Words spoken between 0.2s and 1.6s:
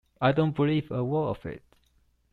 don’t believe a word of